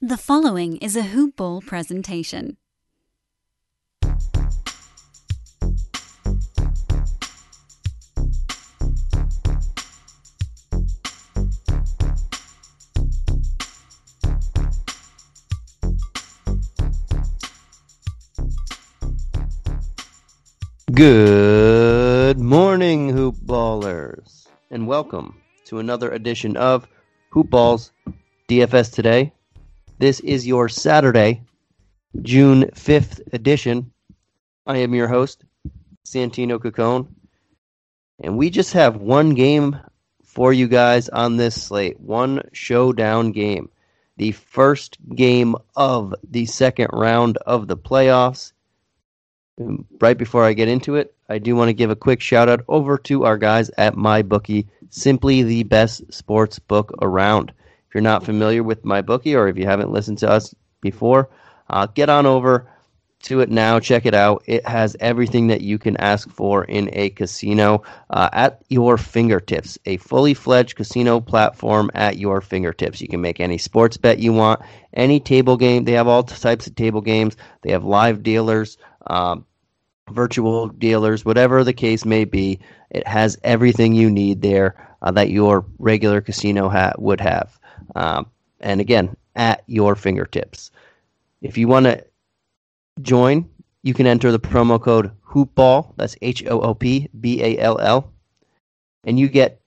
[0.00, 2.56] The following is a Hoop Ball presentation.
[20.94, 26.86] Good morning, Hoop Ballers, and welcome to another edition of
[27.30, 27.90] Hoop Balls
[28.48, 29.32] DFS Today.
[29.98, 31.42] This is your Saturday,
[32.22, 33.90] June 5th edition.
[34.64, 35.42] I am your host,
[36.06, 37.08] Santino Cacone,
[38.22, 39.76] and we just have one game
[40.22, 41.98] for you guys on this slate.
[41.98, 43.70] One showdown game.
[44.18, 48.52] The first game of the second round of the playoffs
[50.00, 52.64] right before I get into it, I do want to give a quick shout out
[52.68, 57.52] over to our guys at MyBookie, simply the best sports book around.
[57.88, 61.30] If you're not familiar with MyBookie, or if you haven't listened to us before,
[61.70, 62.68] uh, get on over
[63.22, 63.80] to it now.
[63.80, 64.42] Check it out.
[64.46, 69.78] It has everything that you can ask for in a casino uh, at your fingertips.
[69.86, 73.00] A fully fledged casino platform at your fingertips.
[73.00, 74.60] You can make any sports bet you want,
[74.94, 75.84] any table game.
[75.84, 77.36] They have all types of table games.
[77.62, 78.78] They have live dealers.
[79.06, 79.46] Um,
[80.10, 82.60] virtual dealers, whatever the case may be.
[82.90, 87.57] It has everything you need there uh, that your regular casino ha- would have.
[87.94, 88.26] Um,
[88.60, 90.70] and again, at your fingertips.
[91.40, 92.04] If you want to
[93.00, 93.48] join,
[93.82, 97.78] you can enter the promo code HOOPBALL, that's H O O P B A L
[97.78, 98.12] L,
[99.04, 99.60] and you get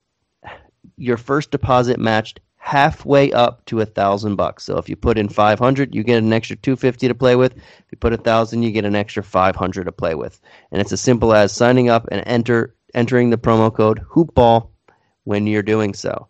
[0.98, 4.64] your first deposit matched halfway up to a thousand bucks.
[4.64, 7.56] So if you put in 500, you get an extra 250 to play with.
[7.56, 10.40] If you put a thousand, you get an extra 500 to play with.
[10.72, 14.68] And it's as simple as signing up and enter entering the promo code hoopball
[15.24, 16.28] when you're doing so.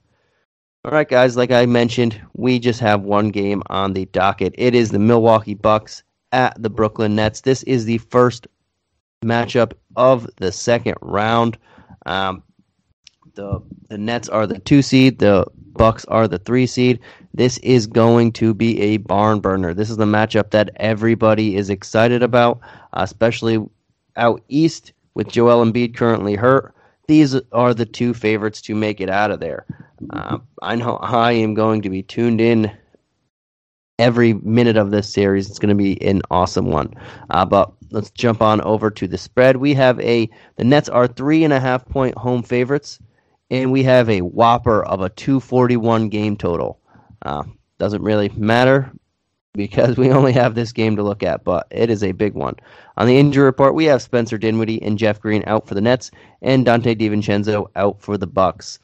[0.84, 1.38] All right, guys.
[1.38, 4.56] Like I mentioned, we just have one game on the docket.
[4.58, 6.02] It is the Milwaukee Bucks
[6.32, 7.42] at the Brooklyn Nets.
[7.42, 8.48] This is the first
[9.24, 11.60] matchup of the second round.
[12.08, 12.42] Um,
[13.36, 15.20] the the Nets are the two seed.
[15.20, 17.00] The Bucks are the three seed.
[17.32, 19.76] This is going to be a barn burner.
[19.76, 22.60] This is the matchup that everybody is excited about,
[22.94, 23.64] especially
[24.16, 26.74] out east with Joel Embiid currently hurt.
[27.08, 29.68] These are the two favorites to make it out of there.
[30.10, 32.72] Uh, I know I am going to be tuned in
[34.00, 35.50] every minute of this series.
[35.50, 36.94] It's going to be an awesome one.
[37.30, 39.58] Uh, but let's jump on over to the spread.
[39.58, 43.00] We have a the Nets are three and a half point home favorites
[43.52, 46.80] and we have a whopper of a 241 game total.
[47.22, 47.44] Uh,
[47.78, 48.92] doesn't really matter
[49.54, 52.56] because we only have this game to look at, but it is a big one.
[52.98, 56.10] On the injury report, we have Spencer Dinwiddie and Jeff Green out for the Nets,
[56.42, 58.80] and Donte DiVincenzo out for the Bucks.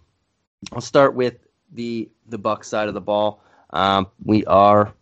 [0.71, 1.35] I'll start with
[1.71, 3.41] the the Bucks side of the ball.
[3.69, 4.93] Um, we are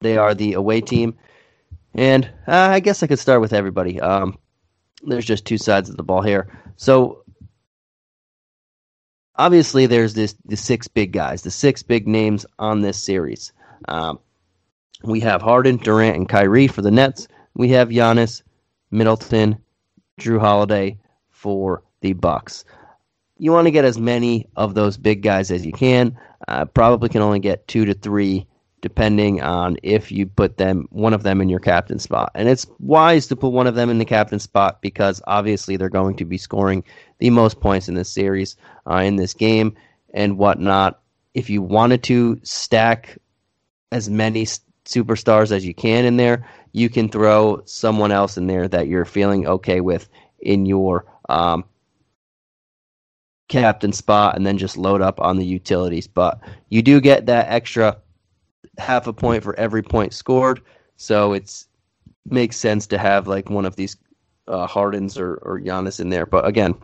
[0.00, 1.16] they are the away team,
[1.94, 4.00] and uh, I guess I could start with everybody.
[4.00, 4.38] Um,
[5.02, 6.48] there's just two sides of the ball here.
[6.76, 7.24] So
[9.36, 13.52] obviously there's this the six big guys, the six big names on this series.
[13.86, 14.18] Um,
[15.04, 17.28] we have Harden, Durant, and Kyrie for the Nets.
[17.54, 18.42] We have Giannis,
[18.90, 19.58] Middleton,
[20.20, 20.98] Jrue Holiday
[21.30, 22.64] for the Bucks.
[23.38, 26.18] You want to get as many of those big guys as you can.
[26.46, 28.46] Uh, probably can only get two to three
[28.80, 32.30] depending on if you put them one of them in your captain spot.
[32.34, 35.88] And it's wise to put one of them in the captain spot because obviously they're
[35.88, 36.84] going to be scoring
[37.18, 38.56] the most points in this series,
[38.88, 39.76] uh, in this game,
[40.14, 41.00] and whatnot.
[41.34, 43.18] If you wanted to stack
[43.90, 44.46] as many
[44.84, 49.04] superstars as you can in there, you can throw someone else in there that you're
[49.04, 50.08] feeling okay with
[50.40, 51.64] in your um,
[53.48, 56.06] captain spot, and then just load up on the utilities.
[56.06, 56.38] But
[56.68, 57.98] you do get that extra
[58.78, 60.60] half a point for every point scored.
[60.96, 61.66] So it's
[62.30, 63.96] makes sense to have like one of these
[64.46, 66.26] uh, Hardens or, or Giannis in there.
[66.26, 66.74] But again,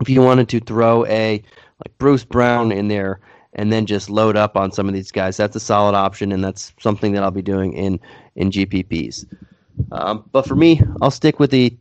[0.00, 1.42] if you wanted to throw a
[1.84, 3.20] like Bruce Brown in there
[3.54, 6.44] and then just load up on some of these guys, that's a solid option, and
[6.44, 8.00] that's something that I'll be doing in
[8.36, 9.26] in GPPs.
[9.92, 11.76] Um, but for me, I'll stick with the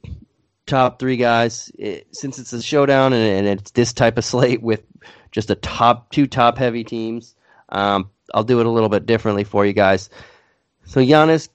[0.68, 4.62] top three guys it, since it's a showdown and, and, it's this type of slate
[4.62, 4.84] with
[5.32, 7.36] just a top two top heavy teams.
[7.70, 10.10] Um, I'll do it a little bit differently for you guys.
[10.86, 11.50] So Giannis,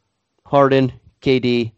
[0.45, 1.73] Harden, KD,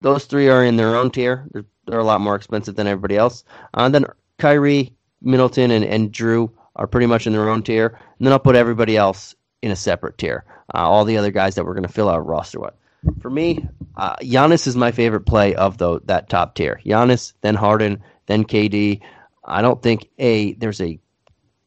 [0.00, 1.46] those three are in their own tier.
[1.52, 3.44] They're, they're a lot more expensive than everybody else.
[3.74, 4.06] Uh, then
[4.38, 7.98] Kyrie, Middleton, and, and Jrue are pretty much in their own tier.
[8.18, 10.44] And then I'll put everybody else in a separate tier.
[10.74, 12.74] Uh, all the other guys that we're going to fill out roster with.
[13.20, 13.66] For me,
[13.96, 16.80] uh, Giannis is my favorite play of the, that top tier.
[16.84, 19.00] Giannis, then Harden, then KD.
[19.44, 20.98] I don't think a there's a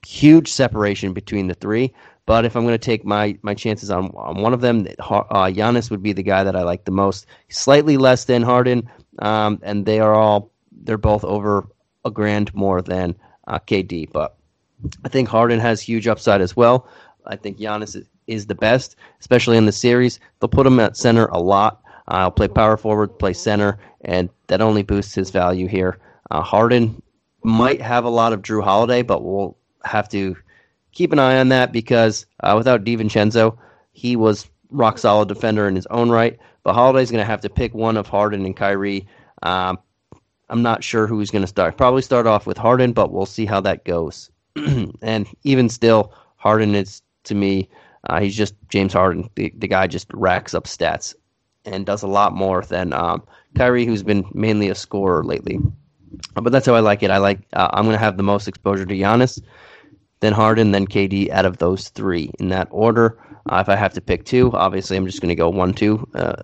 [0.06, 1.94] huge separation between the three.
[2.26, 5.52] But if I'm going to take my, my chances on, on one of them, uh,
[5.52, 7.28] Giannis would be the guy that I like the most.
[7.50, 8.90] Slightly less than Harden,
[9.20, 11.68] um, and they are all they're both over
[12.04, 13.16] a grand more than
[13.48, 14.12] uh, KD.
[14.12, 14.36] But
[15.04, 16.88] I think Harden has huge upside as well.
[17.26, 17.96] I think Giannis
[18.28, 20.20] is, the best, especially in the series.
[20.40, 21.82] They'll put him at center a lot.
[22.08, 25.98] Uh, I'll play power forward, play center, and that only boosts his value here.
[26.32, 27.02] Uh, Harden
[27.44, 30.36] might have a lot of Jrue Holiday, but we'll have to
[30.92, 33.58] keep an eye on that because uh, without DiVincenzo,
[33.92, 36.40] he was rock solid defender in his own right.
[36.64, 39.08] But Holiday's going to have to pick one of Harden and Kyrie.
[39.44, 39.78] Um,
[40.50, 41.78] I'm not sure who he's going to start.
[41.78, 44.32] Probably start off with Harden, but we'll see how that goes.
[45.02, 47.70] and even still, Harden is to me,
[48.08, 49.30] uh, he's just James Harden.
[49.36, 51.16] The, the guy just racks up stats
[51.66, 53.24] and does a lot more than um,
[53.56, 55.60] Kyrie, who's been mainly a scorer lately.
[56.34, 57.12] But that's how I like it.
[57.12, 59.42] I like uh, I'm going to have the most exposure to Giannis,
[60.20, 63.20] then Harden, then KD out of those three in that order.
[63.50, 66.08] Uh, if I have to pick two, obviously I'm just going to go one, two
[66.16, 66.36] uh,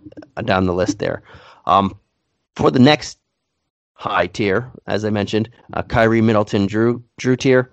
[0.44, 1.24] down the list there.
[1.66, 1.98] Um,
[2.56, 3.18] for the next
[3.94, 7.72] high tier, as I mentioned, uh, Kyrie, Middleton, Jrue Jrue tier.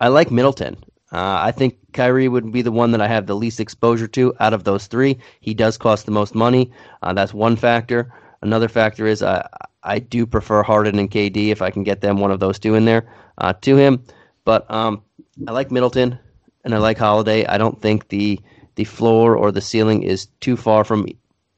[0.00, 0.76] I like Middleton.
[1.10, 4.34] Uh, I think Kyrie would be the one that I have the least exposure to
[4.40, 5.18] out of those three.
[5.40, 6.70] He does cost the most money.
[7.02, 8.12] Uh, that's one factor.
[8.42, 9.48] Another factor is uh,
[9.82, 12.74] I do prefer Harden and KD if I can get them one of those two
[12.74, 13.08] in there
[13.38, 14.04] uh, to him.
[14.44, 15.02] But um,
[15.46, 16.18] I like Middleton
[16.64, 17.46] and I like Holiday.
[17.46, 18.40] I don't think the
[18.74, 21.06] the floor or the ceiling is too far from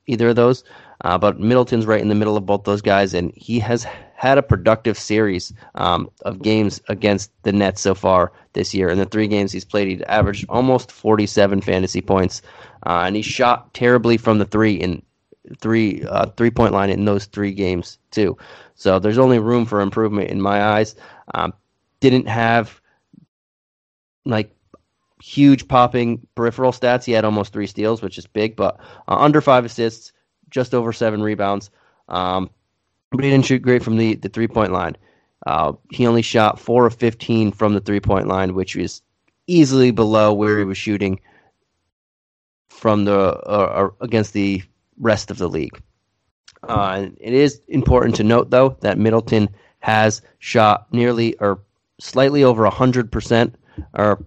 [0.06, 0.64] either of those.
[1.02, 3.86] Uh, but Middleton's right in the middle of both those guys, and he has
[4.20, 8.90] had a productive series um, of games against the Nets so far this year.
[8.90, 12.42] In the three games he's played, he's averaged almost 47 fantasy points,
[12.84, 15.00] uh, and he shot terribly from the three in
[15.62, 18.36] three uh, three point line in those three games too.
[18.74, 20.96] So there's only room for improvement in my eyes.
[21.32, 21.54] Um,
[22.00, 22.78] didn't have
[24.26, 24.54] like
[25.22, 27.04] huge popping peripheral stats.
[27.04, 28.78] He had almost three steals, which is big, but
[29.08, 30.12] uh, under five assists,
[30.50, 31.70] just over seven rebounds.
[32.10, 32.50] Um,
[33.10, 34.96] but he didn't shoot great from the, the three point line.
[35.46, 39.02] Uh, he only shot four of 15 from the three point line, which is
[39.46, 41.20] easily below where he was shooting
[42.68, 44.62] from the uh, against the
[44.98, 45.80] rest of the league.
[46.62, 49.48] Uh, it is important to note, though, that Middleton
[49.80, 51.62] has shot nearly or
[51.98, 53.54] slightly over 100%,
[53.94, 54.24] or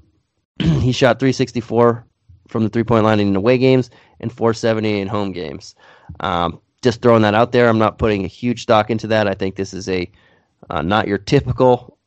[0.60, 2.06] he shot 364
[2.48, 3.90] from the three point line in away games
[4.20, 5.76] and 470 in home games.
[6.20, 7.70] Um, just throwing that out there.
[7.70, 9.28] I'm not putting a huge stock into that.
[9.28, 10.12] I think this is a
[10.70, 11.98] uh, not your typical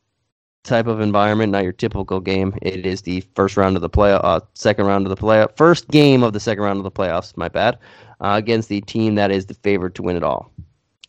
[0.63, 2.55] type of environment, not your typical game.
[2.63, 5.89] It is the first round of the play, uh, second round of the playoff, first
[5.89, 7.37] game of the second round of the playoffs.
[7.37, 7.79] My bad,
[8.21, 10.53] uh, against the team that is the favorite to win it all.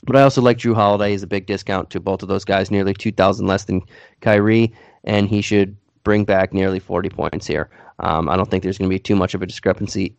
[0.03, 1.11] But I also like Jrue Holiday.
[1.11, 3.81] He's a big discount to both of those guys, nearly two thousand less than
[4.21, 4.73] Kyrie,
[5.03, 7.69] and he should bring back nearly forty points here.
[7.99, 10.15] Um, I don't think there's going to be too much of a discrepancy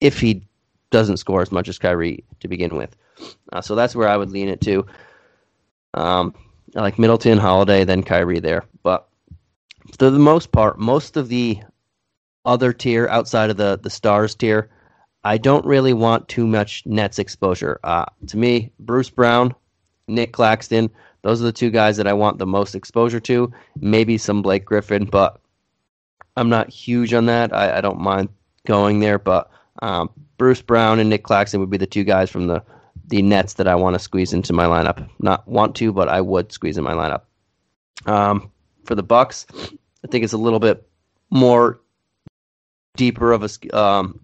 [0.00, 0.46] if he
[0.90, 2.96] doesn't score as much as Kyrie to begin with.
[3.52, 4.86] Uh, so that's where I would lean it to.
[5.94, 6.34] Um,
[6.74, 8.64] I like Middleton, Holiday, then Kyrie there.
[8.82, 9.08] But
[9.98, 11.60] for the most part, most of the
[12.44, 14.70] other tier outside of the the stars tier,
[15.24, 17.80] I don't really want too much Nets exposure.
[17.82, 19.54] Uh, to me, Bruce Brown,
[20.06, 20.90] Nic Claxton,
[21.22, 23.52] those are the two guys that I want the most exposure to.
[23.80, 25.40] Maybe some Blake Griffin, but
[26.36, 27.52] I'm not huge on that.
[27.52, 28.28] I, I don't mind
[28.64, 29.50] going there, but
[29.82, 32.62] um, Bruce Brown and Nic Claxton would be the two guys from the
[33.08, 35.08] the Nets that I want to squeeze into my lineup.
[35.20, 37.22] Not want to, but I would squeeze in my lineup.
[38.10, 38.50] Um,
[38.84, 40.88] for the Bucks, I think it's a little bit
[41.30, 41.80] more
[42.96, 44.20] deeper of a um,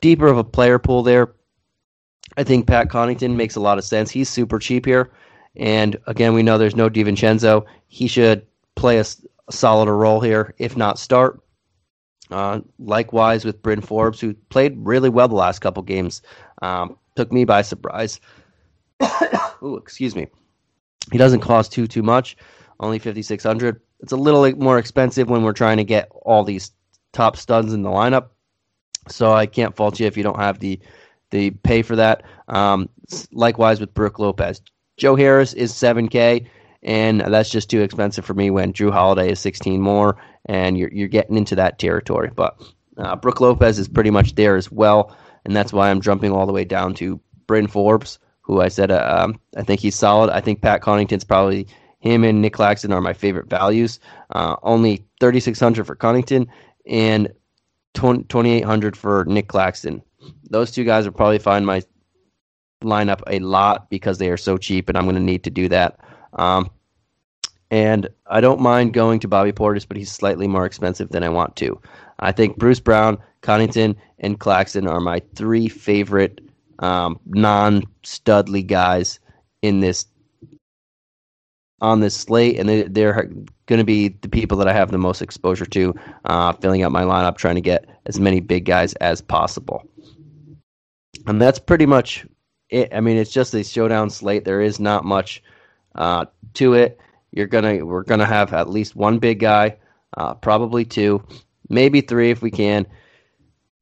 [0.00, 1.32] deeper of a player pool there.
[2.36, 4.10] I think Pat Connaughton makes a lot of sense.
[4.10, 5.10] He's super cheap here,
[5.56, 7.64] and again, we know there's no DiVincenzo.
[7.88, 9.04] He should play a,
[9.48, 11.40] a solid role here, if not start.
[12.30, 16.22] Uh, likewise with Bryn Forbes, who played really well the last couple games,
[16.62, 18.20] um, took me by surprise.
[19.62, 20.26] Ooh, excuse me.
[21.12, 22.36] He doesn't cost too too much,
[22.80, 23.80] only fifty six hundred.
[24.00, 26.72] It's a little more expensive when we're trying to get all these
[27.12, 28.28] top studs in the lineup.
[29.08, 30.80] So I can't fault you if you don't have the
[31.30, 32.24] the pay for that.
[32.48, 32.88] Um,
[33.32, 34.60] likewise with Brook Lopez.
[34.96, 36.48] Joe Harris is seven K
[36.86, 40.16] and that's just too expensive for me when Jrue Holiday is 16 more,
[40.46, 42.30] and you're you're getting into that territory.
[42.34, 42.60] But
[42.96, 46.46] uh, Brook Lopez is pretty much there as well, and that's why I'm jumping all
[46.46, 50.30] the way down to Bryn Forbes, who I said uh, um, I think he's solid.
[50.30, 51.66] I think Pat Connaughton's probably
[52.00, 54.00] him and Nic Claxton are my favorite values.
[54.30, 56.46] Uh, only 3,600 for Connaughton
[56.86, 57.32] and
[57.94, 60.02] 2,800 for Nic Claxton.
[60.50, 61.82] Those two guys will probably find my
[62.82, 65.68] lineup a lot because they are so cheap, and I'm going to need to do
[65.68, 65.98] that.
[66.34, 66.70] Um,
[67.70, 71.28] and I don't mind going to Bobby Portis, but he's slightly more expensive than I
[71.28, 71.80] want to.
[72.18, 76.40] I think Bruce Brown, Connaughton, and Claxton are my three favorite
[76.78, 79.18] um, non-Studley guys
[79.62, 80.06] in this
[81.82, 83.30] on this slate, and they, they're
[83.66, 85.94] going to be the people that I have the most exposure to,
[86.24, 89.82] uh, filling out my lineup, trying to get as many big guys as possible.
[91.26, 92.26] And that's pretty much
[92.70, 92.94] it.
[92.94, 94.44] I mean, it's just a showdown slate.
[94.44, 95.42] There is not much
[95.94, 96.98] uh, to it.
[97.36, 99.76] You're gonna we're gonna have at least one big guy,
[100.16, 101.22] uh, probably two,
[101.68, 102.86] maybe three if we can,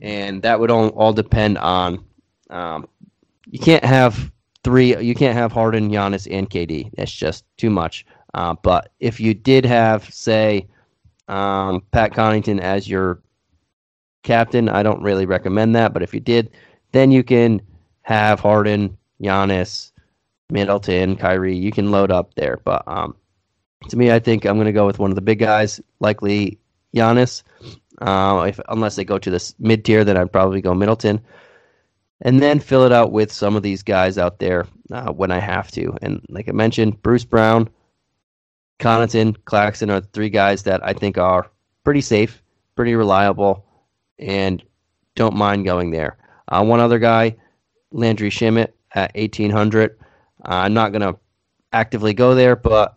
[0.00, 2.04] and that would all, all depend on.
[2.50, 2.88] Um,
[3.48, 4.32] you can't have
[4.64, 5.00] three.
[5.00, 6.90] You can't have Harden, Giannis, and KD.
[6.96, 8.04] That's just too much.
[8.34, 10.66] Uh, but if you did have, say,
[11.28, 13.22] um, Pat Connaughton as your
[14.24, 15.92] captain, I don't really recommend that.
[15.92, 16.50] But if you did,
[16.90, 17.62] then you can
[18.02, 19.92] have Harden, Giannis,
[20.50, 21.56] Middleton, Kyrie.
[21.56, 22.60] You can load up there.
[22.64, 23.14] But um,
[23.88, 26.58] to me, I think I'm going to go with one of the big guys, likely
[26.94, 27.42] Giannis.
[28.00, 31.20] Uh, if unless they go to this mid tier, then I'd probably go Middleton
[32.20, 35.38] and then fill it out with some of these guys out there uh, when I
[35.38, 35.96] have to.
[36.02, 37.68] And like I mentioned, Bruce Brown,
[38.78, 41.50] Connaughton, Claxton are three guys that I think are
[41.84, 42.42] pretty safe,
[42.76, 43.64] pretty reliable,
[44.18, 44.62] and
[45.14, 46.16] don't mind going there.
[46.48, 47.36] Uh, one other guy,
[47.92, 49.98] Landry Shamet at 1800.
[50.44, 51.18] Uh, I'm not going to
[51.72, 52.96] actively go there, but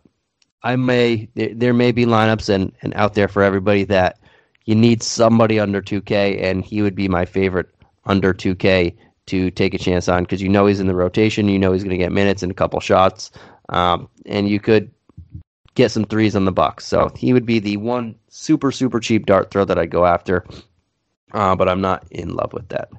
[0.62, 4.18] I may there may be lineups and, and out there for everybody that
[4.64, 7.68] you need somebody under 2K, and he would be my favorite
[8.04, 8.94] under 2K
[9.26, 11.84] to take a chance on because you know he's in the rotation, you know he's
[11.84, 13.30] going to get minutes and a couple shots,
[13.68, 14.90] um, and you could
[15.74, 16.86] get some threes on the Bucks.
[16.86, 20.44] So he would be the one super super cheap dart throw that I'd go after,
[21.32, 22.90] uh, but I'm not in love with that.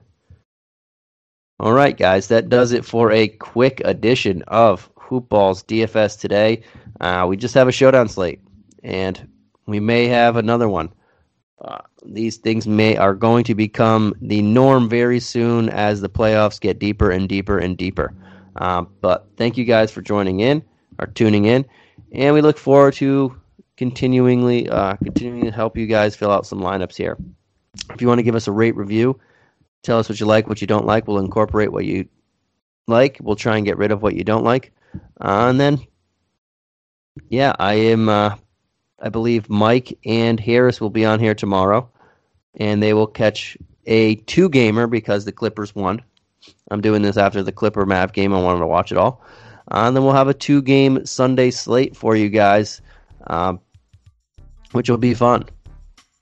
[1.59, 6.63] All right, guys, that does it for a quick edition of Hoopball's DFS today.
[6.99, 8.41] Uh, we just have a showdown slate,
[8.83, 9.27] and
[9.65, 10.91] we may have another one.
[11.61, 16.59] Uh, these things may are going to become the norm very soon as the playoffs
[16.59, 18.13] get deeper and deeper and deeper.
[18.55, 20.63] Um, but thank you guys for joining in
[20.99, 21.65] or tuning in,
[22.11, 23.39] and we look forward to
[23.77, 27.17] continuingly uh, continuing to help you guys fill out some lineups here.
[27.93, 29.19] If you want to give us a rate review,
[29.83, 31.07] tell us what you like, what you don't like.
[31.07, 32.07] We'll incorporate what you
[32.87, 33.19] like.
[33.21, 34.73] We'll try and get rid of what you don't like,
[35.21, 35.79] uh, and then
[37.29, 38.09] yeah, I am.
[38.09, 38.35] Uh,
[39.01, 41.89] I believe Mike and Harris will be on here tomorrow,
[42.55, 46.01] and they will catch a two gamer because the Clippers won.
[46.71, 48.33] I'm doing this after the Clipper Mav game.
[48.33, 49.21] I wanted to watch it all.
[49.71, 52.81] Uh, and then we'll have a two game Sunday slate for you guys,
[53.27, 53.59] um,
[54.71, 55.45] which will be fun.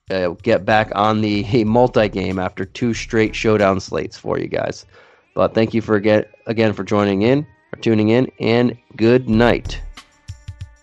[0.10, 4.86] Uh, get back on the multi game after two straight showdown slates for you guys.
[5.34, 9.82] But thank you for again, again for joining in or tuning in, and good night.